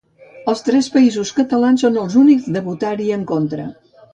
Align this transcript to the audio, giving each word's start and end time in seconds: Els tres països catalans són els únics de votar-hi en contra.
Els 0.53 0.63
tres 0.69 0.87
països 0.95 1.33
catalans 1.41 1.85
són 1.87 2.01
els 2.05 2.17
únics 2.25 2.51
de 2.57 2.65
votar-hi 2.71 3.11
en 3.19 3.29
contra. 3.35 3.69